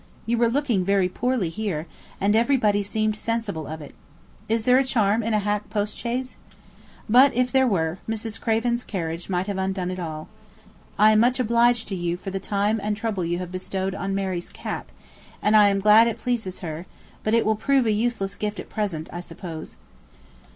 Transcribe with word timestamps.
You 0.25 0.39
were 0.39 0.49
looking 0.49 0.83
very 0.83 1.07
poorly 1.07 1.49
here, 1.49 1.85
and 2.19 2.35
everybody 2.35 2.81
seemed 2.81 3.15
sensible 3.15 3.67
of 3.67 3.81
it. 3.81 3.93
Is 4.49 4.63
there 4.63 4.79
a 4.79 4.83
charm 4.83 5.21
in 5.21 5.35
a 5.35 5.37
hack 5.37 5.69
postchaise? 5.69 6.37
But 7.07 7.31
if 7.35 7.51
there 7.51 7.67
were, 7.67 7.99
Mrs. 8.09 8.41
Craven's 8.41 8.83
carriage 8.83 9.29
might 9.29 9.45
have 9.45 9.59
undone 9.59 9.91
it 9.91 9.99
all. 9.99 10.27
I 10.97 11.11
am 11.11 11.19
much 11.19 11.39
obliged 11.39 11.87
to 11.89 11.95
you 11.95 12.17
for 12.17 12.31
the 12.31 12.39
time 12.39 12.79
and 12.81 12.97
trouble 12.97 13.23
you 13.23 13.37
have 13.37 13.51
bestowed 13.51 13.93
on 13.93 14.15
Mary's 14.15 14.49
cap, 14.49 14.91
and 15.39 15.55
am 15.55 15.79
glad 15.79 16.07
it 16.07 16.17
pleases 16.17 16.61
her; 16.61 16.87
but 17.23 17.35
it 17.35 17.45
will 17.45 17.55
prove 17.55 17.85
a 17.85 17.91
useless 17.91 18.33
gift 18.33 18.59
at 18.59 18.69
present, 18.69 19.07
I 19.13 19.19
suppose. 19.19 19.77